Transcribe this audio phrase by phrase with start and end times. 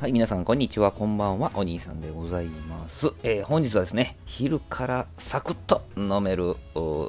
[0.00, 0.92] はい、皆さん、こんにちは。
[0.92, 1.52] こんばんは。
[1.54, 3.12] お兄さんでございます。
[3.22, 6.56] えー、本日はですね、昼からサクッと飲める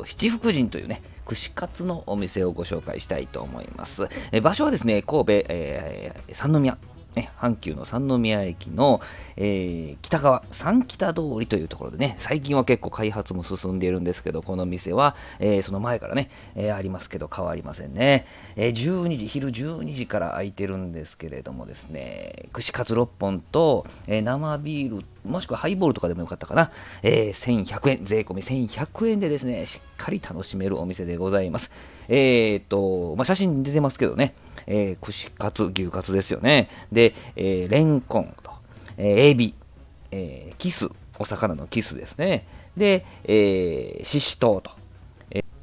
[0.04, 4.10] 七福神というね、串カツのお店をご紹介したいと思います。
[4.34, 6.78] えー、場所はですね、神戸、えー、三宮
[7.16, 9.02] ね、阪急の三宮駅の、
[9.36, 26.72] えー、北側、三北通りというところでね、最近は結構開発も進んでいるんですけど、この店は、えー、その前からね、えー、ありますけど変わりませんね、え12時、昼12時から空いてるんですけれどもですね、串カツ6本と、え生ビール、もしくはハイボールとかでもよかったかな、
[27.04, 31.72] え1100円、税込み1100円でですね、しっかり楽しめるお店でございます。
[32.14, 34.34] えっと、まあ、写真に出てますけどね、
[34.68, 36.70] えー、串カツ、牛カツですよね。
[36.92, 38.52] で、えー、レンコンと、
[38.98, 39.56] えー、エビ、
[40.12, 42.46] えー、キス、お魚のキスですね。
[42.76, 44.72] で、えー、ししとうと、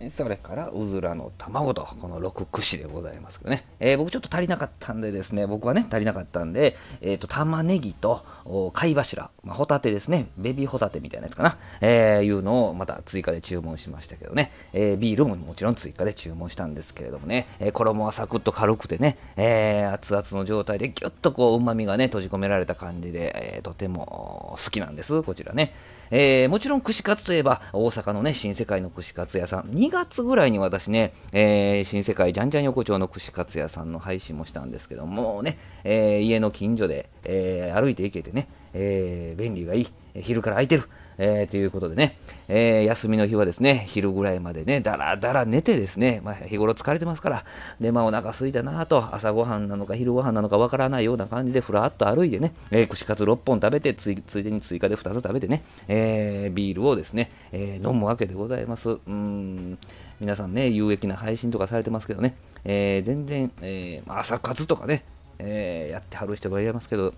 [0.09, 8.25] それからうずらの卵とこの6串でございますけどね、えー、僕ちょっと足りなかったんでですね僕はね足りなかったんで、えーと、玉ねぎと
[8.73, 10.29] 貝柱、まあ、ホタテですね。
[10.37, 25.23] ベビーホタテみたいなやつかな、えー、いうのをまた追加で注文しましたけどね、えー、ビールももちろん追加で注文したんですけれどもね、え、衣はサクッと軽くてね、え、熱々の状態でギュッとこう旨味がね閉じ込められた感じで、え、とても好きなんです。
[25.23, 25.75] こちらね、
[26.11, 29.69] え、もちろん串カツといえば大阪のね新世界の串カツ屋さん。
[29.89, 39.89] 2月ぐらいに私ね、えー、新世界じゃんじゃん横丁の串カツ屋さんの配信もしたんですけどもね、えー、家の近所で、え歩いて行けてね、え便利がいい
[40.21, 40.89] 昼から空いてる
[41.19, 42.17] えー、ということでね、
[42.47, 47.45] えー、休みの日はですね、昼ぐらいまでね、だらだら寝てですね、まあ、日頃疲れてますから、
[47.81, 58.91] で、まあ、お腹空いたなと、朝ごはんなのか昼ごはんなのかわからないような感じで、ふらっと歩いてね、えー、串カツ6本食べてつい、ついでに追加で2つ食べてね、えー、ビールをですね、えー、飲むわけでございます。
[58.91, 59.77] うん、
[60.21, 65.03] 皆さんね、有益な配信とかされてますけどね、えー、全然、えー、朝活とかね、
[65.41, 67.13] えー、やってはる人もいますけど、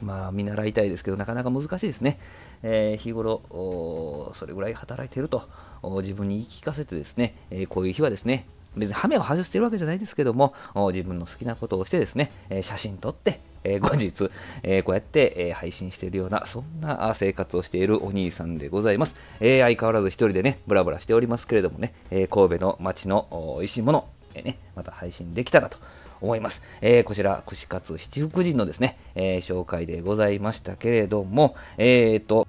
[0.00, 2.18] まあ見習いたいですけどなかなか難しいですね、
[2.62, 3.42] えー、日頃
[4.34, 5.48] それぐらい働いていると
[6.00, 10.54] 自分に言い聞かせてですね、え、こういう日はですね別にハメを外してるわけじゃないですけども
[10.92, 14.30] 自分の好きなことをしてですね、え写真撮ってえ後日、
[14.62, 19.14] えこうやって、え配信しているような、そんな生活をしているお兄さんでございます。
[19.40, 25.78] え相変わらず一人でね、ブラブラしておりますけれどもね、え神戸の街の美味しいもの、えね、また配信できたらと
[26.20, 26.62] 思います。
[26.80, 32.46] えー、こちら、串カツ七福神のですね、えー、紹介でございましたけれども、えーと、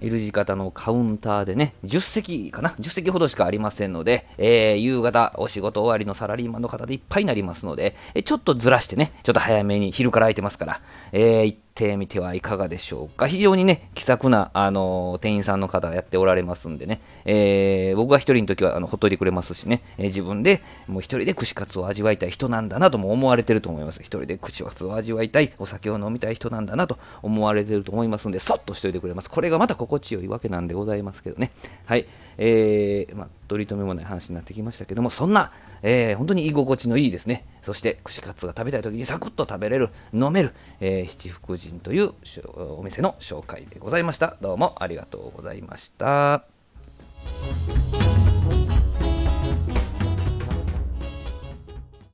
[0.00, 10.80] L 字型のカウンターでね、10席かな ?10 席ほどしかありませんので、えー、夕方お仕事終わりのサラリーマンの方でいっぱいになりますので、えちょっとずらしてね、ちょっと早めに昼から空いてますから、
[11.12, 13.26] えー、ってみてはいかがでしょうか。
[13.26, 24.00] 非常にね、気さくな、あのー、店員さんの方やっておられますんでね、えー、僕が一人の時はあのほっといてくれますしね、えー、自分でもう一人で串カツを味わいたい人なんだなとも思われてると思います。
[24.00, 29.30] 一人で串カツを味わいたい、お酒を飲みたい人なんだなと思われてると思いますんで、そっとしといてくれます。
[29.30, 31.50] これがまた心地よいわけなんでございますけどね。
[31.86, 32.06] はい。
[32.38, 42.12] えー、まあ、取り留めもない話になってきましたけども、そんな、えー、本当に居心地のいいですね、そして串カツが食べたい時にサクッと食べれる、飲める、えー、七福神という
[42.56, 44.36] お店の紹介でございました。
[44.40, 46.44] どうもありがとうございました。